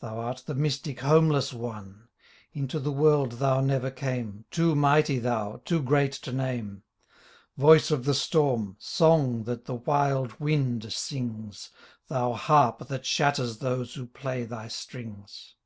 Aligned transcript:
Thou 0.00 0.16
art 0.20 0.44
the 0.46 0.54
mystic 0.54 1.00
homeless 1.00 1.52
One; 1.52 2.06
Into 2.52 2.78
the 2.78 2.92
world 2.92 3.32
Thou 3.40 3.60
never 3.60 3.90
came. 3.90 4.44
Too 4.52 4.76
mighty 4.76 5.18
Thou, 5.18 5.60
too 5.64 5.82
great 5.82 6.12
to 6.12 6.30
name; 6.30 6.84
Voice 7.56 7.90
of 7.90 8.04
the 8.04 8.14
storm, 8.14 8.76
Song 8.78 9.42
that 9.46 9.64
the 9.64 9.74
wild 9.74 10.38
wind 10.38 10.92
sings. 10.92 11.70
Thou 12.06 12.34
Harp 12.34 12.86
that 12.86 13.04
shatters 13.04 13.58
those 13.58 13.94
who 13.94 14.06
play 14.06 14.44
Thy 14.44 14.68
strings! 14.68 15.56